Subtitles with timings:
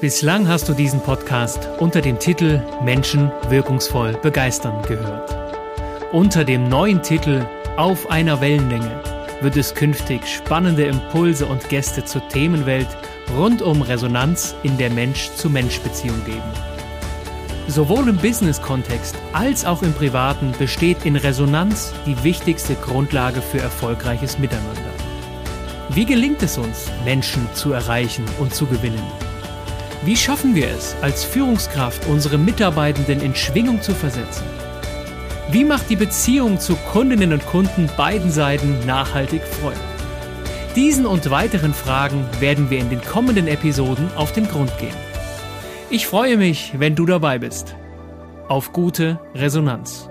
[0.00, 5.34] Bislang hast du diesen Podcast unter dem Titel Menschen wirkungsvoll begeistern gehört.
[6.12, 9.00] Unter dem neuen Titel Auf einer Wellenlänge
[9.40, 12.88] wird es künftig spannende Impulse und Gäste zur Themenwelt
[13.36, 16.42] rund um Resonanz in der Mensch-zu-Mensch-Beziehung geben.
[17.68, 24.38] Sowohl im Business-Kontext als auch im privaten besteht in Resonanz die wichtigste Grundlage für erfolgreiches
[24.38, 24.82] Miteinander.
[25.90, 29.23] Wie gelingt es uns, Menschen zu erreichen und zu gewinnen?
[30.04, 34.44] Wie schaffen wir es, als Führungskraft unsere Mitarbeitenden in Schwingung zu versetzen?
[35.50, 39.80] Wie macht die Beziehung zu Kundinnen und Kunden beiden Seiten nachhaltig Freude?
[40.76, 44.96] Diesen und weiteren Fragen werden wir in den kommenden Episoden auf den Grund gehen.
[45.88, 47.74] Ich freue mich, wenn du dabei bist.
[48.48, 50.10] Auf gute Resonanz.